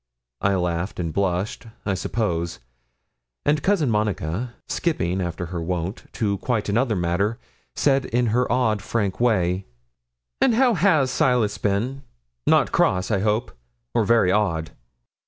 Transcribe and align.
I 0.41 0.55
laughed 0.55 0.99
and 0.99 1.13
blushed, 1.13 1.67
I 1.85 1.93
suppose; 1.93 2.57
and 3.45 3.61
Cousin 3.61 3.91
Monica, 3.91 4.55
skipping 4.67 5.21
after 5.21 5.45
her 5.53 5.61
wont 5.61 6.05
to 6.13 6.39
quite 6.39 6.67
another 6.69 6.95
matter, 6.95 7.37
said 7.75 8.05
in 8.05 8.25
her 8.33 8.51
odd 8.51 8.81
frank 8.81 9.19
way 9.19 9.67
'And 10.41 10.55
how 10.55 10.73
has 10.73 11.11
Silas 11.11 11.59
been? 11.59 12.01
not 12.47 12.71
cross, 12.71 13.11
I 13.11 13.19
hope, 13.19 13.51
or 13.93 14.03
very 14.03 14.31
odd. 14.31 14.71